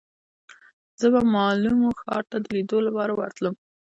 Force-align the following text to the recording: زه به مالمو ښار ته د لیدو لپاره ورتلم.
زه 0.99 1.07
به 1.13 1.21
مالمو 1.33 1.89
ښار 2.01 2.23
ته 2.29 2.37
د 2.41 2.45
لیدو 2.55 2.77
لپاره 2.87 3.11
ورتلم. 3.19 3.55